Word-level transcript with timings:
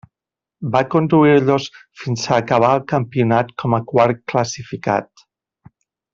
Va 0.75 0.79
conduir-los 0.93 1.67
fins 2.05 2.23
a 2.31 2.39
acabar 2.45 2.71
el 2.77 2.81
campionat 2.93 3.53
com 3.65 3.77
a 3.79 3.81
quart 3.93 4.25
classificat. 4.35 5.25